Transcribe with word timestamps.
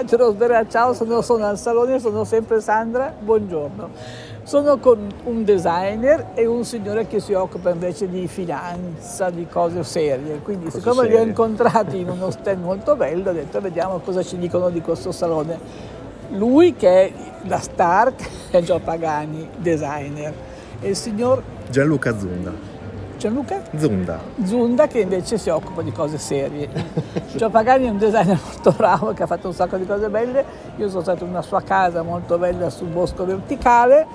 Angelo 0.00 0.30
Sberra, 0.32 0.66
ciao, 0.66 0.94
sono, 0.94 1.20
sono 1.20 1.44
al 1.44 1.58
salone, 1.58 1.98
sono 1.98 2.24
sempre 2.24 2.62
Sandra, 2.62 3.14
buongiorno. 3.20 3.90
Sono 4.44 4.78
con 4.78 5.06
un 5.24 5.44
designer 5.44 6.28
e 6.32 6.46
un 6.46 6.64
signore 6.64 7.06
che 7.06 7.20
si 7.20 7.34
occupa 7.34 7.68
invece 7.68 8.08
di 8.08 8.26
finanza, 8.26 9.28
di 9.28 9.46
cose 9.46 9.84
serie. 9.84 10.40
Quindi 10.42 10.64
Cose 10.64 10.78
siccome 10.78 11.02
li 11.02 11.12
ho 11.12 11.18
serie. 11.18 11.28
incontrati 11.28 11.98
in 11.98 12.08
uno 12.08 12.30
stand 12.30 12.62
molto 12.62 12.96
bello, 12.96 13.28
ho 13.28 13.34
detto 13.34 13.60
vediamo 13.60 13.98
cosa 13.98 14.22
ci 14.22 14.38
dicono 14.38 14.70
di 14.70 14.80
questo 14.80 15.12
salone. 15.12 15.58
Lui 16.30 16.74
che 16.74 16.88
è 16.88 17.12
la 17.42 17.58
star, 17.58 18.10
è 18.50 18.62
Gio 18.62 18.80
Pagani, 18.82 19.50
designer, 19.58 20.32
e 20.80 20.88
il 20.88 20.96
signor 20.96 21.42
Gianluca 21.68 22.18
Zunda. 22.18 22.69
Gianluca 23.20 23.60
Zunda. 23.76 24.18
Zunda 24.44 24.86
che 24.86 25.00
invece 25.00 25.36
si 25.36 25.50
occupa 25.50 25.82
di 25.82 25.92
cose 25.92 26.16
serie. 26.16 26.70
Gio 27.36 27.50
Pagani 27.52 27.84
è 27.84 27.90
un 27.90 27.98
designer 27.98 28.40
molto 28.42 28.72
bravo 28.74 29.12
che 29.12 29.22
ha 29.24 29.26
fatto 29.26 29.48
un 29.48 29.52
sacco 29.52 29.76
di 29.76 29.84
cose 29.84 30.08
belle. 30.08 30.42
Io 30.76 30.88
sono 30.88 31.02
stato 31.02 31.24
in 31.24 31.30
una 31.30 31.42
sua 31.42 31.60
casa 31.60 32.00
molto 32.02 32.38
bella 32.38 32.70
sul 32.70 32.88
bosco 32.88 33.26
verticale 33.26 34.06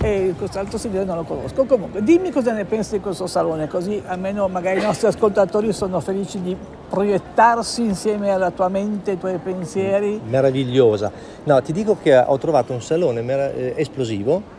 e 0.00 0.32
quest'altro 0.38 0.78
signore 0.78 1.04
non 1.04 1.16
lo 1.16 1.24
conosco. 1.24 1.66
Comunque, 1.66 2.02
dimmi 2.02 2.30
cosa 2.30 2.52
ne 2.52 2.64
pensi 2.64 2.92
di 2.92 3.00
questo 3.00 3.26
salone, 3.26 3.68
così 3.68 4.02
almeno 4.06 4.48
magari 4.48 4.80
i 4.80 4.82
nostri 4.82 5.08
ascoltatori 5.08 5.70
sono 5.74 6.00
felici 6.00 6.40
di 6.40 6.56
proiettarsi 6.88 7.82
insieme 7.82 8.30
alla 8.30 8.50
tua 8.50 8.68
mente, 8.68 9.10
ai 9.10 9.18
tuoi 9.18 9.36
pensieri. 9.36 10.18
meravigliosa. 10.26 11.12
No, 11.44 11.60
ti 11.60 11.72
dico 11.72 11.98
che 12.00 12.16
ho 12.16 12.38
trovato 12.38 12.72
un 12.72 12.80
salone 12.80 13.20
mera- 13.20 13.52
eh, 13.52 13.74
esplosivo 13.76 14.56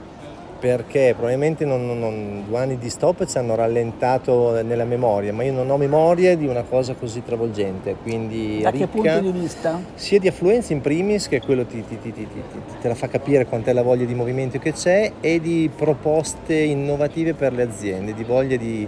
perché 0.59 1.13
probabilmente 1.15 1.63
non- 1.63 1.85
non- 1.85 1.99
non- 1.99 2.43
due 2.47 2.57
anni 2.59 2.77
di 2.77 2.89
stop 2.89 3.25
ci 3.25 3.37
hanno 3.37 3.55
rallentato 3.55 4.61
nella 4.61 4.83
memoria, 4.83 5.31
ma 5.31 5.43
io 5.43 5.53
non 5.53 5.69
ho 5.69 5.77
memoria 5.77 6.35
di 6.35 6.45
una 6.47 6.63
cosa 6.63 6.93
così 6.95 7.23
travolgente, 7.23 7.95
quindi 8.01 8.59
Da 8.61 8.71
che 8.71 8.87
punto 8.87 9.19
di 9.19 9.31
vista? 9.31 9.79
sia 9.95 10.19
di 10.19 10.27
affluenza 10.27 10.73
in 10.73 10.81
primis, 10.81 11.27
che 11.29 11.39
quello 11.41 11.65
ti, 11.65 11.83
ti- 11.87 11.97
ti- 11.99 12.11
ti- 12.11 12.27
ti- 12.27 12.41
te 12.81 12.87
la 12.87 12.95
fa 12.95 13.07
capire 13.07 13.45
quant'è 13.45 13.71
la 13.71 13.83
voglia 13.83 14.05
di 14.05 14.13
movimento 14.13 14.59
che 14.59 14.73
c'è, 14.73 15.13
e 15.21 15.39
di 15.39 15.69
proposte 15.73 16.55
innovative 16.55 17.33
per 17.33 17.53
le 17.53 17.61
aziende, 17.63 18.13
di 18.13 18.23
voglia 18.23 18.57
di 18.57 18.85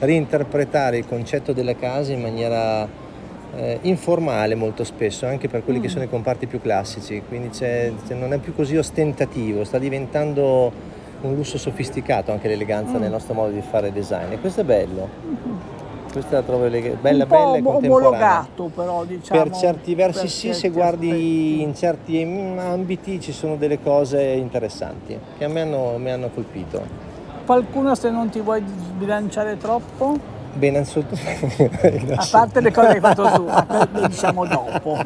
reinterpretare 0.00 0.98
il 0.98 1.06
concetto 1.06 1.52
della 1.52 1.76
casa 1.76 2.12
in 2.12 2.20
maniera 2.20 3.00
eh, 3.54 3.78
informale 3.82 4.54
molto 4.54 4.82
spesso, 4.82 5.26
anche 5.26 5.46
per 5.46 5.62
quelli 5.62 5.78
che 5.78 5.88
sono 5.90 6.04
i 6.04 6.08
comparti 6.08 6.46
più 6.46 6.58
classici, 6.58 7.22
quindi 7.28 7.50
c'è- 7.50 7.92
c'è- 8.08 8.14
non 8.14 8.32
è 8.32 8.38
più 8.38 8.54
così 8.54 8.78
ostentativo, 8.78 9.62
sta 9.64 9.76
diventando 9.78 10.72
un 11.22 11.34
lusso 11.34 11.58
sofisticato 11.58 12.32
anche 12.32 12.48
l'eleganza 12.48 12.98
nel 12.98 13.10
nostro 13.10 13.34
modo 13.34 13.52
di 13.52 13.62
fare 13.62 13.92
design 13.92 14.32
e 14.32 14.38
questo 14.40 14.60
è 14.60 14.64
bello. 14.64 15.08
Questa 16.12 16.36
la 16.36 16.42
trovo 16.42 16.66
elega- 16.66 16.94
bella, 17.00 17.22
un 17.24 17.28
bella 17.30 17.56
e 17.56 17.62
contemporanea. 17.62 18.08
omologato 18.08 18.70
però 18.74 19.04
diciamo. 19.04 19.42
Per 19.44 19.52
certi 19.56 19.94
versi 19.94 20.20
per 20.20 20.28
sì, 20.30 20.40
certi 20.48 20.58
se 20.60 20.68
guardi 20.68 21.06
aspetti. 21.08 21.60
in 21.62 21.74
certi 21.74 22.24
mm, 22.24 22.58
ambiti 22.58 23.20
ci 23.20 23.32
sono 23.32 23.56
delle 23.56 23.80
cose 23.80 24.20
interessanti 24.22 25.18
che 25.38 25.44
a 25.44 25.48
me 25.48 25.62
hanno, 25.62 25.96
mi 25.96 26.10
hanno 26.10 26.28
colpito. 26.28 26.82
Qualcuno 27.46 27.94
se 27.94 28.10
non 28.10 28.28
ti 28.28 28.40
vuoi 28.40 28.62
sbilanciare 28.66 29.56
troppo? 29.56 30.40
Bene, 30.54 30.78
innanzitutto... 30.78 31.16
A 32.14 32.28
parte 32.30 32.60
le 32.60 32.70
cose 32.70 32.88
che 32.88 32.94
hai 32.94 33.00
fatto 33.00 33.22
tu, 33.34 33.44
ma 33.46 33.64
quelle 33.88 34.08
diciamo 34.08 34.44
dopo. 34.46 34.98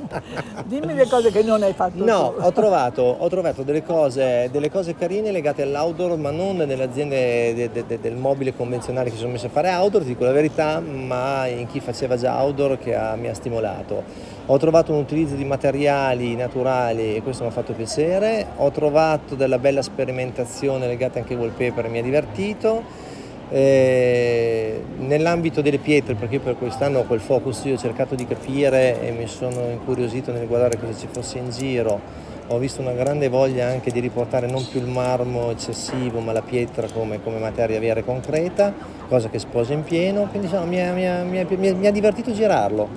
Dimmi 0.65 0.93
le 0.95 1.07
cose 1.07 1.31
che 1.31 1.43
non 1.43 1.63
hai 1.63 1.73
fatto 1.73 2.05
No, 2.05 2.35
tu. 2.37 2.43
ho 2.45 2.53
trovato, 2.53 3.03
ho 3.03 3.29
trovato 3.29 3.63
delle, 3.63 3.85
cose, 3.85 4.49
delle 4.51 4.71
cose 4.71 4.97
carine 4.97 5.31
legate 5.31 5.63
all'outdoor, 5.63 6.17
ma 6.19 6.31
non 6.31 6.57
nelle 6.57 6.83
aziende 6.83 7.55
de- 7.55 7.71
de- 7.73 7.85
de- 7.87 8.01
del 8.01 8.17
mobile 8.17 8.55
convenzionale 8.57 9.07
che 9.09 9.15
si 9.15 9.21
sono 9.21 9.33
messe 9.33 9.47
a 9.47 9.51
fare 9.51 9.71
outdoor, 9.73 10.03
ti 10.03 10.09
dico 10.09 10.25
la 10.25 10.33
verità, 10.33 10.81
ma 10.81 11.47
in 11.47 11.67
chi 11.69 11.79
faceva 11.81 12.17
già 12.17 12.43
outdoor 12.43 12.79
che 12.79 12.97
ha- 12.97 13.15
mi 13.15 13.29
ha 13.29 13.35
stimolato. 13.35 14.03
Ho 14.47 14.59
trovato 14.59 14.93
un 14.93 14.99
utilizzo 14.99 15.35
di 15.37 15.45
materiali 15.45 16.35
naturali 16.35 17.17
e 17.17 17.23
questo 17.23 17.45
mi 17.45 17.51
ha 17.51 17.53
fatto 17.53 17.73
piacere. 17.73 18.47
Ho 18.57 18.71
trovato 18.73 19.35
della 19.37 19.59
bella 19.59 19.83
sperimentazione 19.83 20.87
legata 20.89 21.19
anche 21.21 21.35
ai 21.35 21.39
wallpaper 21.41 21.85
e 21.85 21.89
mi 21.89 21.99
ha 21.99 22.03
divertito. 22.03 22.83
Eh, 23.49 24.83
nell'ambito 24.99 25.61
delle 25.61 25.79
pietre, 25.79 26.15
perché 26.15 26.37
io 26.37 26.41
per 26.41 26.57
quest'anno 26.59 27.01
ho 27.01 27.05
quel 27.05 27.21
focus, 27.21 27.65
io 27.65 27.75
ho 27.75 27.79
cercato 27.79 28.15
di 28.15 28.27
capire 28.27 29.01
e 29.01 29.13
mi 29.13 29.27
sono 29.27 29.69
incuriosito 29.71 30.33
nel 30.33 30.47
guardare 30.47 30.79
cosa 30.79 30.99
ci 30.99 31.07
fosse 31.11 31.39
in 31.39 31.51
giro. 31.51 32.01
Ho 32.49 32.59
visto 32.59 32.81
una 32.81 32.93
grande 32.93 33.29
voglia 33.29 33.67
anche 33.69 33.91
di 33.91 33.99
riportare 34.01 34.47
non 34.47 34.65
più 34.69 34.81
il 34.81 34.87
marmo 34.87 35.51
eccessivo, 35.51 36.21
ma 36.21 36.33
la 36.33 36.43
pietra 36.43 36.87
come, 36.93 37.21
come 37.23 37.39
materia 37.39 37.79
vera 37.81 38.01
e 38.01 38.05
concreta, 38.05 38.73
cosa 39.09 39.29
che 39.29 39.39
sposa 39.41 39.73
in 39.73 39.83
pieno. 39.83 40.27
Quindi 40.27 40.47
insomma, 40.47 40.65
mi, 40.67 40.81
ha, 40.81 40.93
mi 40.93 41.07
ha- 41.09 41.23
mi 41.25 41.39
ha- 41.41 41.75
mi 41.75 41.87
ha- 41.87 41.91
divertito 41.91 42.33
girarlo. 42.33 42.89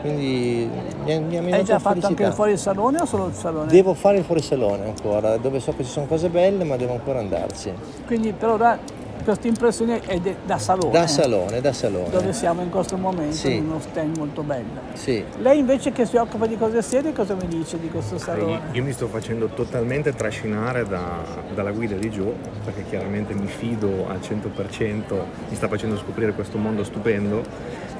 Quindi 0.00 0.68
mi 1.04 1.12
ha, 1.14 1.20
mi 1.20 1.52
ha 1.52 1.56
Hai 1.56 1.64
già 1.64 1.78
fatto 1.78 2.00
felicità. 2.00 2.06
anche 2.08 2.22
il 2.24 2.32
fuori 2.32 2.56
salone 2.56 3.00
o 3.00 3.06
solo 3.06 3.26
il 3.26 3.32
salone? 3.34 3.70
Devo 3.70 3.94
fare 3.94 4.18
il 4.18 4.24
fuorisalone 4.24 4.84
ancora, 4.84 5.36
dove 5.36 5.60
so 5.60 5.72
che 5.76 5.84
ci 5.84 5.90
sono 5.90 6.06
cose 6.06 6.28
belle, 6.28 6.64
ma 6.64 6.76
devo 6.76 6.92
ancora 6.92 7.18
andarci. 7.20 7.72
Quindi 8.06 8.32
per 8.32 8.48
ora 8.48 8.78
questa 9.24 9.46
impressione 9.48 10.00
è 10.00 10.18
de- 10.18 10.36
da 10.44 10.58
salone. 10.58 10.90
Da 10.92 11.06
salone, 11.06 11.60
da 11.60 11.72
salone. 11.72 12.10
Dove 12.10 12.32
siamo 12.32 12.62
in 12.62 12.70
questo 12.70 12.96
momento, 12.96 13.34
Sì. 13.34 13.56
in 13.56 13.64
uno 13.66 13.80
stand 13.80 14.16
molto 14.16 14.42
bello. 14.42 14.80
Sì. 14.94 15.22
Lei 15.38 15.58
invece 15.58 15.92
che 15.92 16.06
si 16.06 16.16
occupa 16.16 16.46
di 16.46 16.56
cose 16.56 16.82
serie, 16.82 17.12
cosa 17.12 17.34
mi 17.34 17.46
dice 17.48 17.78
di 17.80 17.88
questo 17.88 18.18
salone? 18.18 18.60
Io 18.72 18.82
mi 18.82 18.92
sto 18.92 19.06
facendo 19.08 19.46
totalmente 19.48 20.12
trascinare 20.14 20.86
da- 20.86 21.24
dalla 21.54 21.70
guida 21.72 21.94
di 21.96 22.08
Joe, 22.10 22.34
perché 22.64 22.84
chiaramente 22.88 23.34
mi 23.34 23.46
fido 23.46 24.06
al 24.08 24.20
100%, 24.22 25.26
mi 25.48 25.56
sta 25.56 25.68
facendo 25.68 25.96
scoprire 25.96 26.32
questo 26.32 26.58
mondo 26.58 26.84
stupendo 26.84 27.42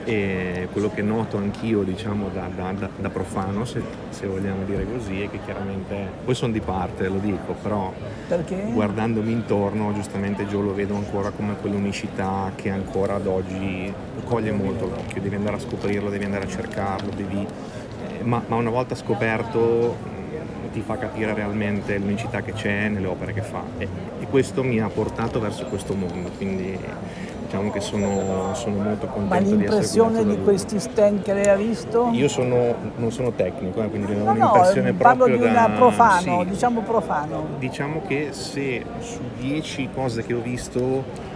e 0.04 0.68
quello 0.70 0.90
che 0.94 1.02
noto 1.02 1.36
anch'io 1.36 1.82
diciamo 1.82 2.28
da, 2.32 2.48
da- 2.54 2.88
da- 2.96 3.08
profano, 3.08 3.64
se, 3.64 3.82
se 4.10 4.26
vogliamo 4.26 4.64
dire 4.64 4.86
così, 4.90 5.22
è 5.22 5.30
che 5.30 5.40
chiaramente, 5.44 6.08
poi 6.24 6.34
sono 6.34 6.52
di 6.52 6.60
parte, 6.60 7.08
lo 7.08 7.18
dico, 7.18 7.54
però 7.60 7.92
Perché? 8.28 8.68
guardandomi 8.72 9.32
intorno, 9.32 9.92
giustamente 9.94 10.44
Joe 10.46 10.62
lo 10.62 10.74
vedo 10.74 10.94
ancora 11.06 11.30
come 11.30 11.54
quell'unicità 11.54 12.50
che 12.56 12.68
ancora 12.70 13.14
ad 13.14 13.26
oggi 13.26 13.92
coglie 14.24 14.50
molto 14.50 14.86
l'occhio, 14.86 15.20
devi 15.20 15.36
andare 15.36 15.56
a 15.56 15.60
scoprirlo, 15.60 16.10
devi 16.10 16.24
andare 16.24 16.44
a 16.44 16.48
cercarlo, 16.48 17.10
devi, 17.14 17.46
eh, 17.46 18.24
ma, 18.24 18.42
ma 18.48 18.56
una 18.56 18.70
volta 18.70 18.96
scoperto 18.96 19.96
mh, 20.02 20.72
ti 20.72 20.80
fa 20.80 20.98
capire 20.98 21.32
realmente 21.32 21.96
l'unicità 21.98 22.42
che 22.42 22.52
c'è 22.52 22.88
nelle 22.88 23.06
opere 23.06 23.32
che 23.32 23.42
fa. 23.42 23.62
E, 23.78 23.88
e 24.18 24.26
questo 24.26 24.64
mi 24.64 24.80
ha 24.80 24.88
portato 24.88 25.38
verso 25.38 25.66
questo 25.66 25.94
mondo, 25.94 26.28
quindi 26.36 26.76
diciamo 27.56 27.70
che 27.70 27.80
sono, 27.80 28.54
sono 28.54 28.76
molto 28.82 29.06
Ma 29.06 29.12
contento 29.12 29.44
di 29.44 29.44
essere 29.44 29.56
l'impressione 29.56 30.24
di 30.24 30.34
lui. 30.34 30.42
questi 30.42 30.78
stand 30.78 31.22
che 31.22 31.34
lei 31.34 31.48
ha 31.48 31.56
visto? 31.56 32.10
Io 32.12 32.28
sono, 32.28 32.74
non 32.96 33.10
sono 33.10 33.32
tecnico, 33.32 33.82
eh, 33.82 33.88
quindi 33.88 34.12
ho 34.12 34.18
no, 34.18 34.24
no, 34.24 34.30
un'impressione 34.30 34.92
parlo 34.92 35.24
proprio 35.24 35.38
di 35.38 35.50
una 35.52 35.66
da... 35.66 35.74
profano, 35.74 36.42
sì. 36.42 36.48
diciamo 36.48 36.80
profano. 36.80 37.46
Diciamo 37.58 38.02
che 38.06 38.28
se 38.32 38.84
su 38.98 39.20
10 39.38 39.88
cose 39.94 40.24
che 40.24 40.34
ho 40.34 40.40
visto 40.40 41.34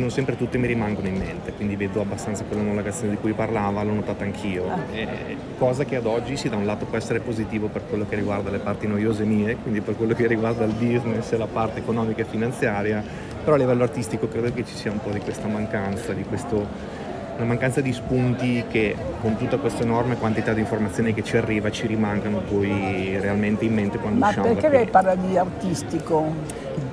non 0.00 0.10
sempre 0.10 0.36
tutte 0.36 0.58
mi 0.58 0.66
rimangono 0.66 1.06
in 1.06 1.16
mente, 1.16 1.52
quindi 1.52 1.76
vedo 1.76 2.00
abbastanza 2.00 2.42
quell'omologazione 2.44 3.10
di 3.12 3.18
cui 3.20 3.32
parlava, 3.32 3.82
l'ho 3.82 3.92
notata 3.92 4.24
anch'io, 4.24 4.64
Ah. 4.70 4.78
Eh, 4.92 5.36
cosa 5.58 5.84
che 5.84 5.96
ad 5.96 6.06
oggi 6.06 6.36
sì 6.36 6.48
da 6.48 6.56
un 6.56 6.64
lato 6.66 6.86
può 6.86 6.96
essere 6.96 7.20
positivo 7.20 7.68
per 7.68 7.82
quello 7.88 8.06
che 8.08 8.16
riguarda 8.16 8.50
le 8.50 8.58
parti 8.58 8.86
noiose 8.86 9.24
mie, 9.24 9.56
quindi 9.56 9.80
per 9.80 9.96
quello 9.96 10.14
che 10.14 10.26
riguarda 10.26 10.64
il 10.64 10.72
business 10.72 11.30
e 11.32 11.36
la 11.36 11.46
parte 11.46 11.80
economica 11.80 12.22
e 12.22 12.24
finanziaria, 12.24 13.02
però 13.44 13.54
a 13.54 13.58
livello 13.58 13.82
artistico 13.82 14.28
credo 14.28 14.52
che 14.52 14.64
ci 14.64 14.74
sia 14.74 14.90
un 14.90 15.00
po' 15.00 15.10
di 15.10 15.20
questa 15.20 15.46
mancanza, 15.48 16.12
di 16.12 16.24
questo 16.24 17.08
una 17.36 17.48
mancanza 17.48 17.80
di 17.80 17.90
spunti 17.94 18.64
che 18.68 18.94
con 19.22 19.34
tutta 19.38 19.56
questa 19.56 19.82
enorme 19.82 20.16
quantità 20.16 20.52
di 20.52 20.60
informazioni 20.60 21.14
che 21.14 21.22
ci 21.24 21.38
arriva 21.38 21.70
ci 21.70 21.86
rimangano 21.86 22.40
poi 22.40 23.16
realmente 23.18 23.64
in 23.64 23.72
mente 23.72 23.96
quando 23.96 24.18
Ma 24.18 24.28
usciamo 24.28 24.46
perché 24.48 24.60
da 24.60 24.68
qui. 24.68 24.76
lei 24.76 24.86
parla 24.88 25.14
di 25.14 25.38
artistico? 25.38 26.34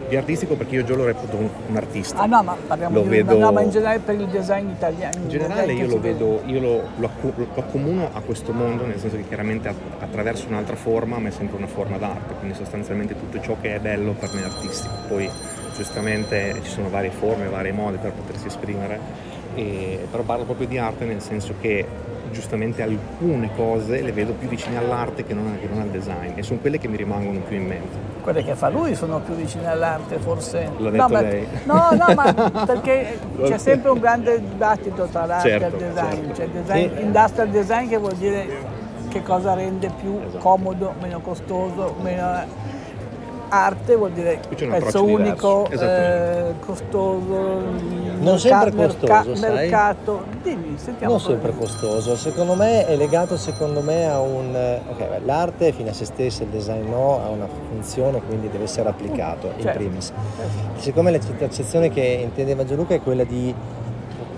Di 0.08 0.16
artistico 0.16 0.56
perché 0.56 0.76
io 0.76 0.84
già 0.86 0.96
lo 0.96 1.04
reputo 1.04 1.36
un, 1.36 1.50
un 1.68 1.76
artista. 1.76 2.20
Ah 2.20 2.26
no, 2.28 2.42
ma 2.42 2.56
parliamo 2.66 2.96
Lo 2.96 3.02
di 3.02 3.10
vedo- 3.10 3.38
no, 3.38 3.52
ma 3.52 3.62
in 3.62 3.70
generale 3.70 4.00
per 4.00 4.16
il 4.16 4.28
design 4.28 4.70
italiano. 4.70 5.18
In 5.18 5.28
generale 5.28 5.74
io 5.74 5.88
lo 5.88 6.00
vedo, 6.00 6.42
io 6.46 6.60
lo, 6.62 6.82
lo 6.98 7.10
lo 7.36 7.48
accomuno 7.58 8.10
a 8.14 8.22
questo 8.22 8.54
mondo, 8.54 8.86
nel 8.86 9.00
senso 9.00 9.18
che 9.18 9.28
chiaramente 9.28 9.68
att- 9.68 9.76
attraverso 10.00 10.48
un'altra 10.48 10.78
forma, 10.78 11.18
ma 11.18 11.28
è 11.28 11.32
sempre 11.32 11.58
una 11.58 11.68
forma 11.68 11.98
d'arte, 11.98 12.36
quindi 12.40 12.56
sostanzialmente 12.56 13.16
tutto 13.20 13.42
ciò 13.42 13.58
che 13.60 13.76
è 13.76 13.80
bello 13.80 14.14
per 14.14 14.34
me 14.34 14.42
è 14.44 14.46
artistico. 14.46 14.94
Poi 15.10 15.30
giustamente 15.76 16.56
ci 16.64 16.70
sono 16.70 16.90
varie 16.90 17.12
forme, 17.12 17.48
varie 17.50 17.74
modi 17.74 17.98
per 17.98 18.12
potersi 18.12 18.48
esprimere, 18.48 19.00
e- 19.56 20.08
però 20.10 20.24
parlo 20.24 20.46
proprio 20.46 20.68
di 20.68 20.78
arte 20.78 21.04
nel 21.04 21.22
senso 21.22 21.54
che 21.60 21.86
giustamente 22.32 22.82
alcune 22.82 23.50
cose 23.56 24.02
le 24.02 24.12
vedo 24.12 24.34
più 24.34 24.48
vicine 24.48 24.78
all'arte 24.78 25.24
che 25.24 25.34
non, 25.34 25.58
che 25.60 25.68
non 25.68 25.82
al 25.82 25.88
design 25.90 26.32
e 26.36 26.44
sono 26.44 26.60
quelle 26.60 26.78
che 26.78 26.88
mi 26.88 26.98
rimangono 26.98 27.40
più 27.40 27.56
in 27.58 27.66
mente. 27.68 27.98
Quelle 28.22 28.44
che 28.44 28.56
fa 28.56 28.70
lui 28.70 28.94
sono 28.96 29.20
più 29.20 29.34
vicine 29.36 29.68
all'arte, 29.70 30.18
forse. 30.18 30.70
L'ha 30.78 30.90
no, 30.90 30.90
detto 30.90 31.08
ma, 31.10 31.22
lei. 31.22 31.48
no, 31.64 31.90
no, 31.92 32.14
ma 32.14 32.34
perché 32.66 33.20
c'è 33.44 33.58
sempre 33.58 33.92
un 33.92 34.00
grande 34.00 34.40
dibattito 34.42 35.06
tra 35.06 35.26
l'arte 35.26 35.50
Certo, 35.50 35.66
e 35.66 35.70
il 35.70 35.76
design. 35.94 36.26
certo. 36.34 36.42
Il 36.44 36.50
design, 36.64 36.96
Sì. 36.96 37.02
industrial 37.04 37.50
design 37.50 37.88
che 37.88 37.98
vuol 37.98 38.14
dire 38.16 38.48
che 39.10 39.24
cosa 39.24 39.54
rende 39.54 39.90
più 40.00 40.20
Esatto. 40.28 40.38
comodo, 40.40 40.94
meno 41.02 41.20
costoso, 41.22 41.96
meno... 42.02 42.66
arte 43.50 43.96
vuol 43.96 44.12
dire 44.12 44.42
pezzo 44.50 45.06
unico, 45.06 45.70
eh, 45.70 46.54
costoso, 46.60 47.62
Non 48.30 48.40
sempre 48.40 48.72
merca- 48.72 48.96
costoso, 49.08 49.36
sai? 49.36 49.52
mercato. 49.52 50.24
Dimmi, 50.44 50.78
sentiamo. 50.78 51.14
Non 51.14 51.22
sempre 51.22 51.52
dici. 51.52 51.62
costoso, 51.64 52.16
secondo 52.16 52.56
me 52.56 52.86
è 52.86 52.96
legato 52.96 53.38
secondo 53.38 53.82
me 53.82 54.10
a 54.10 54.20
un... 54.20 54.56
eh, 54.56 54.82
ok, 54.90 54.98
beh, 55.10 55.20
l'arte 55.26 55.68
è 55.70 55.72
fine 55.72 55.90
a 55.90 55.94
se 55.94 56.06
stessa, 56.06 56.44
il 56.44 56.50
design 56.50 56.90
no, 56.90 57.22
ha 57.24 57.30
una 57.30 57.48
funzione, 57.70 58.22
quindi 58.22 58.50
deve 58.50 58.66
essere 58.66 58.90
applicato 58.90 59.52
in 59.56 59.64
Certo. 59.64 59.78
primis. 59.78 60.12
Secondo 60.78 61.10
me 61.12 61.20
l'accezione 61.40 61.90
che 61.90 62.02
intendeva 62.02 62.64
Gianluca 62.66 62.94
è 62.94 63.02
quella 63.02 63.24
di 63.24 63.54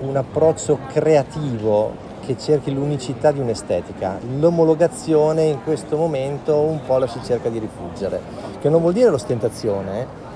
un 0.01 0.15
approccio 0.15 0.79
creativo 0.93 2.07
che 2.25 2.37
cerchi 2.37 2.71
l'unicità 2.73 3.31
di 3.31 3.39
un'estetica. 3.39 4.19
L'omologazione 4.37 5.43
in 5.45 5.63
questo 5.63 5.97
momento 5.97 6.57
un 6.57 6.79
po' 6.85 6.97
la 6.97 7.07
si 7.07 7.19
cerca 7.23 7.49
di 7.49 7.57
rifuggere, 7.57 8.21
che 8.61 8.69
non 8.69 8.81
vuol 8.81 8.93
dire 8.93 9.09
l'ostentazione. 9.09 10.27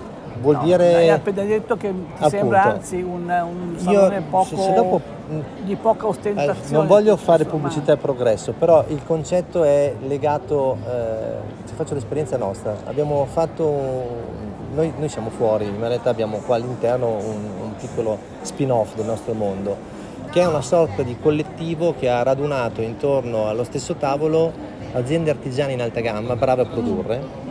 Vuol 0.42 0.56
No, 0.58 0.64
dire... 0.64 0.96
Hai 0.96 1.10
appena 1.10 1.44
detto 1.44 1.76
che 1.78 1.90
ti 1.90 1.96
Appunto. 2.16 2.30
sembra 2.30 2.64
anzi 2.64 3.02
un, 3.02 3.30
un 3.30 3.76
Io, 3.78 3.80
salone 3.80 4.22
poco, 4.30 4.56
se- 4.58 4.74
dopo- 4.74 5.02
di 5.64 5.76
poca 5.76 6.06
Eh, 6.06 6.10
ostentazione. 6.10 6.78
non 6.78 6.88
voglio 6.88 7.16
fare 7.18 7.46
pubblicità 7.46 7.94
e 7.94 7.98
progresso, 7.98 8.54
però 8.58 8.84
il 8.88 9.02
concetto 9.06 9.64
è 9.64 9.94
legato, 10.06 10.78
eh, 10.88 11.72
faccio 11.76 11.94
l'esperienza 11.96 12.38
nostra, 12.38 12.76
abbiamo 12.86 13.26
fatto, 13.26 13.64
noi, 14.74 14.94
noi 14.98 15.10
siamo 15.10 15.30
fuori, 15.30 15.66
in 15.66 15.80
realtà 15.80 16.10
abbiamo 16.10 16.38
qua 16.46 16.56
all'interno 16.56 17.08
un, 17.08 17.50
un 17.64 17.76
piccolo 17.78 18.18
spin-off 18.42 18.96
del 18.96 19.06
nostro 19.06 19.34
mondo, 19.34 19.76
che 20.30 20.42
è 20.42 20.46
una 20.46 20.62
sorta 20.62 21.02
di 21.04 21.16
collettivo 21.22 21.94
che 21.98 22.10
ha 22.10 22.22
radunato 22.24 22.82
intorno 22.82 23.48
allo 23.48 23.64
stesso 23.64 23.96
tavolo 23.96 24.52
aziende 24.94 25.32
artigiane 25.32 25.74
in 25.74 25.82
alta 25.82 26.02
gamma, 26.02 26.36
brave 26.36 26.62
a 26.64 26.66
produrre, 26.66 27.18
Mm? 27.20 27.43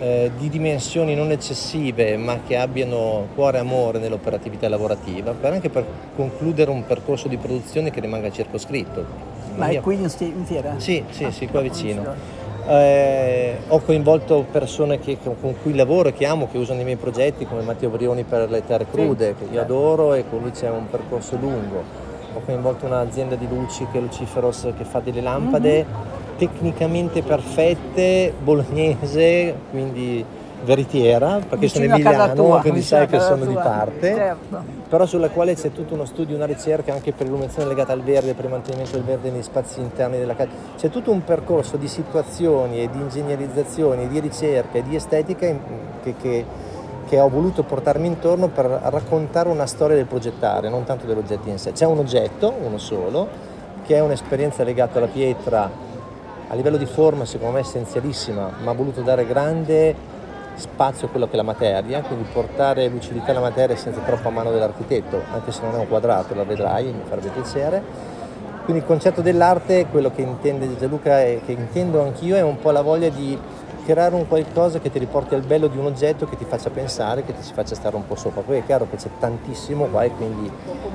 Eh, 0.00 0.30
di 0.38 0.48
dimensioni 0.48 1.14
non 1.14 1.30
eccessive 1.30 2.16
ma 2.16 2.38
che 2.46 2.56
abbiano 2.56 3.26
cuore 3.34 3.58
e 3.58 3.60
amore 3.60 3.98
nell'operatività 3.98 4.68
lavorativa, 4.68 5.32
per 5.32 5.52
anche 5.52 5.68
per 5.70 5.84
concludere 6.14 6.70
un 6.70 6.84
percorso 6.86 7.28
di 7.28 7.36
produzione 7.36 7.90
che 7.90 8.00
rimanga 8.00 8.30
circoscritto. 8.30 9.04
Ma 9.56 9.68
è 9.68 9.80
qui 9.80 9.94
in, 9.96 10.08
in 10.18 10.44
fiera? 10.44 10.74
Sì, 10.78 11.02
sì, 11.10 11.24
Ah, 11.24 11.30
sì, 11.32 11.46
qua 11.46 11.60
come 11.60 11.70
vicino. 11.72 12.36
Eh, 12.68 13.56
ho 13.68 13.80
coinvolto 13.80 14.44
persone 14.50 14.98
che- 15.00 15.16
con 15.22 15.54
cui 15.62 15.74
lavoro 15.74 16.10
e 16.10 16.12
che 16.12 16.26
amo, 16.26 16.48
che 16.50 16.58
usano 16.58 16.80
i 16.80 16.84
miei 16.84 16.96
progetti, 16.96 17.46
come 17.46 17.62
Matteo 17.62 17.88
Brioni 17.88 18.24
per 18.24 18.50
le 18.50 18.64
terre 18.66 18.86
crude, 18.90 19.34
che 19.38 19.46
io 19.50 19.60
adoro 19.60 20.12
e 20.14 20.24
con 20.28 20.40
lui 20.40 20.50
c'è 20.50 20.68
un 20.68 20.88
percorso 20.90 21.36
lungo. 21.40 21.82
Ho 22.34 22.40
coinvolto 22.44 22.84
un'azienda 22.86 23.36
di 23.36 23.48
luci 23.48 23.86
che 23.90 23.98
è 23.98 24.00
Luciferos 24.02 24.68
che 24.76 24.84
fa 24.84 25.00
delle 25.00 25.22
lampade 25.22 25.84
Mhm. 25.84 26.17
Tecnicamente 26.38 27.22
perfette, 27.22 28.32
bolognese, 28.42 29.54
quindi 29.70 30.24
veritiera, 30.64 31.38
perché 31.48 31.68
sono 31.68 31.84
Vicino 31.84 32.10
casa 32.10 32.24
emiliano, 32.24 32.34
tua, 32.48 32.60
quindi 32.60 32.82
sai 32.82 33.06
che 33.06 33.20
sono 33.20 33.44
di 33.44 33.52
tua. 33.52 33.60
parte 33.62 34.12
Certo. 34.14 34.62
però 34.88 35.06
sulla 35.06 35.28
quale 35.28 35.54
c'è 35.54 35.70
tutto 35.70 35.94
uno 35.94 36.04
studio, 36.04 36.34
una 36.34 36.46
ricerca 36.46 36.92
anche 36.92 37.12
per 37.12 37.26
l'illuminazione 37.26 37.68
legata 37.68 37.92
al 37.92 38.02
verde, 38.02 38.34
per 38.34 38.46
il 38.46 38.50
mantenimento 38.50 38.92
del 38.96 39.04
verde 39.04 39.30
negli 39.30 39.42
spazi 39.42 39.78
interni 39.80 40.18
della 40.18 40.34
casa. 40.34 40.48
C'è 40.76 40.88
tutto 40.90 41.12
un 41.12 41.22
percorso 41.22 41.76
di 41.76 41.86
situazioni 41.86 42.82
e 42.82 42.88
di 42.90 42.98
ingegnerizzazioni, 42.98 44.08
di 44.08 44.18
ricerca 44.18 44.78
e 44.78 44.82
di 44.82 44.96
estetica 44.96 45.46
che, 46.02 46.14
che- 46.20 46.44
che 47.08 47.18
ho 47.20 47.28
voluto 47.30 47.62
portarmi 47.62 48.06
intorno 48.06 48.48
per 48.48 48.66
raccontare 48.66 49.48
una 49.48 49.64
storia 49.64 49.96
del 49.96 50.04
progettare, 50.04 50.68
non 50.68 50.84
tanto 50.84 51.06
dell'oggetto 51.06 51.48
in 51.48 51.56
sé. 51.58 51.72
C'è 51.72 51.86
un 51.86 51.98
oggetto, 51.98 52.52
uno 52.62 52.76
solo, 52.78 53.28
che 53.86 53.94
è 53.94 54.00
un'esperienza 54.00 54.62
legata 54.62 54.98
alla 54.98 55.06
pietra 55.06 55.70
a 56.48 56.54
livello 56.54 56.76
di 56.76 56.86
forma 56.86 57.24
secondo 57.24 57.54
me 57.54 57.60
essenzialissima, 57.60 58.50
ma 58.62 58.70
ha 58.70 58.74
voluto 58.74 59.02
dare 59.02 59.26
grande 59.26 59.94
spazio 60.54 61.06
a 61.06 61.10
quello 61.10 61.26
che 61.26 61.34
è 61.34 61.36
la 61.36 61.42
materia, 61.42 62.00
quindi 62.00 62.26
portare 62.32 62.88
lucidità 62.88 63.30
alla 63.30 63.40
materia 63.40 63.76
senza 63.76 64.00
troppa 64.00 64.30
mano 64.30 64.50
dell'architetto, 64.50 65.22
anche 65.32 65.52
se 65.52 65.60
non 65.62 65.74
è 65.74 65.78
un 65.78 65.88
quadrato, 65.88 66.34
la 66.34 66.44
vedrai, 66.44 66.86
mi 66.86 67.02
farebbe 67.06 67.28
piacere. 67.28 67.82
Quindi 68.64 68.82
il 68.82 68.88
concetto 68.88 69.22
dell'arte, 69.22 69.86
quello 69.90 70.10
che 70.10 70.22
intende 70.22 70.76
Gianluca 70.76 71.22
e 71.22 71.40
che 71.44 71.52
intendo 71.52 72.02
anch'io, 72.02 72.36
è 72.36 72.42
un 72.42 72.58
po' 72.58 72.70
la 72.70 72.82
voglia 72.82 73.08
di 73.08 73.38
creare 73.88 74.14
un 74.14 74.28
qualcosa 74.28 74.80
che 74.80 74.90
ti 74.90 74.98
riporti 74.98 75.34
al 75.34 75.40
bello 75.40 75.66
di 75.66 75.78
un 75.78 75.86
oggetto 75.86 76.26
che 76.26 76.36
ti 76.36 76.44
faccia 76.44 76.68
pensare, 76.68 77.24
che 77.24 77.34
ti 77.34 77.42
ci 77.42 77.54
faccia 77.54 77.74
stare 77.74 77.96
un 77.96 78.06
po' 78.06 78.16
sopra. 78.16 78.42
Poi 78.42 78.58
è 78.58 78.64
chiaro 78.66 78.86
che 78.90 78.96
c'è 78.96 79.08
tantissimo 79.18 79.86
qua 79.86 80.02
e 80.02 80.10
quindi 80.10 80.50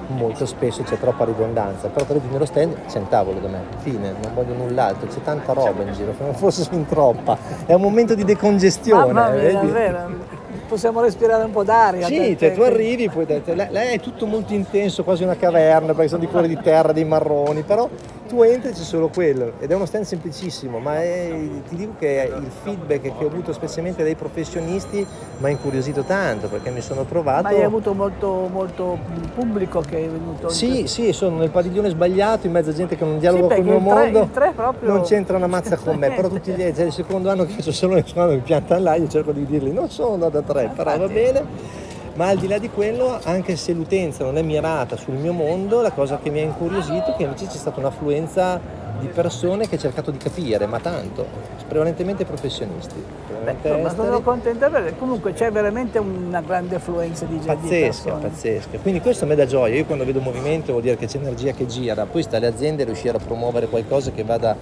molto 0.10 0.45
spesso 0.45 0.84
c'è 0.84 1.00
troppa 1.00 1.25
ridondanza, 1.25 1.88
però 1.88 2.06
per 2.06 2.18
esempio 2.18 2.34
nello 2.34 2.45
stand 2.45 2.86
c'è 2.86 3.00
un 3.00 3.07
tavolo 3.07 3.40
da 3.40 3.48
me, 3.48 3.62
fine, 3.80 4.13
non 4.22 4.34
voglio 4.36 4.54
null'altro, 4.54 5.07
c'è 5.07 5.24
tanta 5.24 5.54
roba 5.54 5.81
in 5.81 5.94
giro, 5.94 6.13
forse 6.34 6.66
fin 6.66 6.86
troppa, 6.86 7.36
è 7.66 7.74
un 7.74 7.81
momento 7.81 8.13
di 8.13 8.24
decongestione. 8.24 9.12
Mamma 9.12 9.30
mia, 9.31 9.54
davvero. 9.54 10.42
Possiamo 10.68 11.01
respirare 11.01 11.44
un 11.44 11.51
po' 11.51 11.63
d'aria. 11.63 12.06
Sì, 12.06 12.38
cioè 12.40 12.54
tu 12.54 12.62
arrivi, 12.62 13.10
poi 13.10 13.25
te- 13.25 13.44
te- 13.44 13.54
lei 13.54 13.95
è 13.95 14.00
tutto 14.00 14.25
molto 14.25 14.54
intenso, 14.54 15.04
quasi 15.04 15.24
una 15.24 15.36
caverna, 15.36 15.94
perché 15.94 16.10
sono 16.10 16.22
di 16.22 16.28
cuore 16.28 16.48
di 16.48 16.57
terra, 16.62 16.92
dei 16.92 17.06
marroni, 17.06 17.63
però 17.63 17.90
tu 18.33 18.41
entri 18.41 18.71
c'è 18.71 18.81
solo 18.81 19.09
quello 19.09 19.53
ed 19.59 19.69
è 19.69 19.75
uno 19.75 19.85
stand 19.85 20.06
semplicissimo, 20.06 20.80
ma 20.80 21.00
è- 21.00 21.31
ti 21.69 21.75
dico 21.75 21.94
che 22.00 22.31
il 22.35 22.50
feedback 22.63 23.01
che 23.15 23.24
ho 23.24 23.27
avuto 23.27 23.53
specialmente 23.53 24.01
dai 24.01 24.15
professionisti 24.15 25.06
mi 25.38 25.45
ha 25.45 25.50
incuriosito 25.50 26.01
tanto 26.01 26.47
perché 26.47 26.71
mi 26.71 26.81
sono 26.81 27.03
trovato... 27.03 27.44
Ma 27.44 27.50
hai 27.50 27.62
avuto 27.62 27.94
molto, 27.94 28.50
molto 28.51 28.97
pubblico 29.35 29.81
che 29.81 29.97
è 30.06 30.07
venuto 30.07 30.47
in 30.47 30.50
Sì, 30.50 30.88
sì, 30.88 31.13
sono 31.13 31.38
nel 31.38 31.51
padiglione 31.51 31.89
sbagliato, 31.89 32.47
in 32.47 32.53
mezzo 32.53 32.71
a 32.71 32.74
gente 32.74 32.95
che 32.95 33.06
non 33.06 33.19
dialoga 33.19 33.53
Sì, 33.56 33.62
con 33.62 33.71
il 33.71 33.81
mio 33.81 33.94
tre- 33.94 34.01
mondo. 34.03 34.19
il 34.21 34.31
tre 34.31 34.51
proprio- 34.56 34.89
Non 34.91 35.01
c'entra 35.03 35.38
una 35.38 35.47
mazza 35.47 35.77
con 35.77 35.95
me, 35.97 36.09
però 36.15 36.27
tutti 36.27 36.51
gli 36.53 36.63
altri, 36.63 36.85
il 36.85 36.91
secondo 36.91 37.30
anno 37.30 37.45
che 37.45 37.57
c'è 37.57 37.71
solo 37.71 37.94
nessuno 37.94 38.25
mi 38.30 38.39
pianta 38.39 38.80
là, 38.80 38.95
io 38.95 39.07
cerco 39.07 39.31
di 39.31 39.45
dirgli 39.45 39.69
non 39.69 39.91
sono 39.91 40.30
da 40.30 40.41
tre, 40.41 40.71
però 40.75 40.97
va 40.97 41.07
bene. 41.07 41.81
Ma 42.15 42.27
al 42.27 42.38
di 42.38 42.48
là 42.48 42.60
di 42.60 42.69
quello, 42.69 43.19
anche 43.24 43.56
se 43.56 43.74
l'utenza 43.74 44.24
non 44.24 44.38
è 44.38 44.44
mirata 44.44 44.95
sul 44.95 45.15
mio 45.15 45.33
mondo, 45.33 45.81
la 45.81 45.92
cosa 45.92 46.19
che 46.21 46.30
mi 46.30 46.39
ha 46.39 46.44
incuriosito 46.44 47.13
è 47.13 47.15
che 47.15 47.24
invece 47.24 47.48
c'è 47.48 47.57
stata 47.57 47.80
un'affluenza 47.80 48.60
di 49.00 49.07
persone 49.07 49.68
che 49.68 49.75
ha 49.75 49.77
cercato 49.80 50.12
di 50.12 50.18
capire, 50.18 50.68
ma 50.68 50.80
tanto, 50.80 51.25
prevalentemente 51.68 52.24
professionisti. 52.24 52.94
Beh, 52.94 53.54
prevalentemente 53.54 53.68
insomma, 53.68 53.88
esteri. 53.88 54.07
sono 54.07 54.21
contenta 54.21 54.69
perché 54.69 54.95
comunque 54.98 55.33
c'è 55.33 55.51
veramente 55.51 55.98
una 55.98 56.42
grande 56.42 56.75
affluenza 56.75 57.25
di 57.25 57.39
gente. 57.39 57.56
di 57.56 57.62
Pazzesca, 57.62 58.04
persone. 58.04 58.30
pazzesca. 58.30 58.77
Quindi 58.77 59.01
questo 59.01 59.25
a 59.25 59.27
me 59.27 59.36
dà 59.36 59.48
gioia. 59.48 59.75
Io 59.75 59.86
quando 59.86 60.06
vedo 60.06 60.19
movimento 60.19 60.71
vuol 60.71 60.83
dire 60.83 60.95
che 60.95 61.07
c'è 61.07 61.18
energia 61.18 61.51
che 61.51 61.66
gira. 61.66 62.06
Poi 62.06 62.21
sta 62.21 62.38
alle 62.38 62.48
aziende 62.48 62.83
riuscire 62.83 63.18
a 63.18 63.19
promuovere 63.19 63.68
qualcosa 63.68 64.12
che 64.12 64.24
vada 64.24 64.56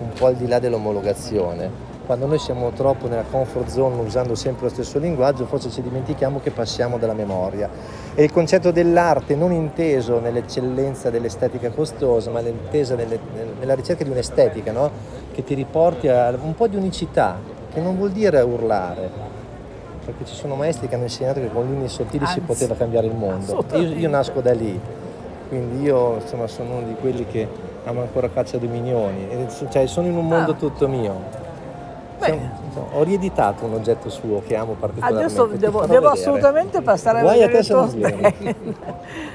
un 0.00 0.12
po' 0.16 0.26
al 0.26 0.36
di 0.36 0.46
là 0.46 0.60
dell'omologazione. 0.60 1.91
Quando 2.12 2.28
noi 2.28 2.38
siamo 2.40 2.72
troppo 2.72 3.08
nella 3.08 3.24
comfort 3.30 3.68
zone 3.70 3.98
usando 4.02 4.34
sempre 4.34 4.64
lo 4.64 4.68
stesso 4.68 4.98
linguaggio, 4.98 5.46
forse 5.46 5.70
ci 5.70 5.80
dimentichiamo 5.80 6.40
che 6.40 6.50
passiamo 6.50 6.98
dalla 6.98 7.14
memoria. 7.14 7.70
E 8.14 8.22
il 8.22 8.30
concetto 8.30 8.70
dell'arte 8.70 9.34
non 9.34 9.50
inteso 9.50 10.20
nell'eccellenza 10.20 11.08
dell'estetica 11.08 11.70
costosa, 11.70 12.30
ma 12.30 12.40
intesa 12.40 12.96
nelle- 12.96 13.18
nella 13.58 13.74
ricerca 13.74 14.04
di 14.04 14.10
un'estetica, 14.10 14.72
no? 14.72 14.90
che 15.32 15.42
ti 15.42 15.54
riporti 15.54 16.08
a 16.08 16.36
un 16.38 16.54
po' 16.54 16.66
di 16.66 16.76
unicità, 16.76 17.38
che 17.72 17.80
non 17.80 17.96
vuol 17.96 18.10
dire 18.10 18.42
urlare, 18.42 19.08
perché 20.04 20.26
ci 20.26 20.34
sono 20.34 20.54
maestri 20.54 20.88
che 20.88 20.94
hanno 20.96 21.04
insegnato 21.04 21.40
che 21.40 21.50
con 21.50 21.66
linee 21.66 21.88
sottili 21.88 22.26
si 22.26 22.40
Anzi, 22.40 22.40
poteva 22.40 22.74
cambiare 22.74 23.06
il 23.06 23.14
mondo. 23.14 23.64
Io, 23.72 23.88
io 23.88 24.08
nasco 24.10 24.42
da 24.42 24.52
lì, 24.52 24.78
quindi 25.48 25.80
io 25.84 26.16
insomma, 26.20 26.46
sono 26.46 26.76
uno 26.76 26.86
di 26.88 26.94
quelli 27.00 27.24
che 27.26 27.48
ama 27.84 28.02
ancora 28.02 28.28
caccia 28.28 28.58
dei 28.58 28.68
minioni, 28.68 29.28
cioè 29.70 29.86
sono 29.86 30.08
in 30.08 30.14
un 30.16 30.28
mondo 30.28 30.50
Ah. 30.50 30.56
tutto 30.56 30.86
mio. 30.86 31.40
Insomma, 32.28 32.86
ho 32.92 33.02
rieditato 33.02 33.64
un 33.64 33.74
oggetto 33.74 34.08
suo 34.08 34.42
che 34.46 34.56
amo 34.56 34.74
particolarmente. 34.78 35.24
Adesso 35.24 35.46
devo, 35.56 35.86
devo 35.86 36.08
assolutamente 36.08 36.80
passare 36.82 37.18
a 37.18 37.22
Guai 37.22 37.42
a 37.42 37.46
vedere 37.46 37.64
te 37.64 37.72
il 37.74 37.90
se 37.90 38.52
tuo. 38.52 38.70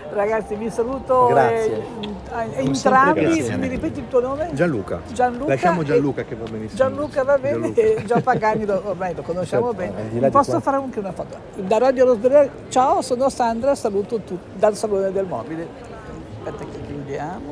Ragazzi, 0.18 0.56
vi 0.56 0.70
saluto 0.70 1.28
Grazie. 1.28 1.74
e- 1.76 2.56
e 2.56 2.60
entrambi. 2.66 3.22
grazie. 3.22 3.58
Mi 3.58 3.68
ripeti 3.68 4.00
il 4.00 4.08
tuo 4.08 4.20
nome? 4.22 4.50
Gianluca. 4.54 5.00
Gianluca 5.12 5.50
Lasciamo 5.52 5.84
Gianluca 5.84 6.24
che 6.24 6.36
va 6.36 6.46
benissimo. 6.50 6.78
Gianluca 6.78 7.24
va 7.24 7.38
bene 7.38 7.74
Gianluca. 7.74 7.82
e 7.82 8.04
Gian 8.06 8.24
Pagani 8.24 8.66
lo, 8.66 8.82
ormai 8.86 9.14
lo 9.14 9.22
conosciamo 9.22 9.74
Certo, 9.74 9.94
bene. 10.12 10.30
Posso 10.30 10.60
fare 10.60 10.78
anche 10.78 11.00
una 11.00 11.12
foto? 11.12 11.38
Da 11.56 11.78
Radio 11.78 12.06
Rosberg, 12.06 12.50
ciao, 12.70 13.02
sono 13.02 13.30
Sandra, 13.30 13.76
saluto 13.76 14.18
tutti 14.22 14.40
dal 14.56 14.76
Salone 14.76 15.12
del 15.12 15.26
Mobile. 15.26 15.68
Aspetta 16.44 16.64
che 16.72 16.82
chiudiamo. 16.86 17.42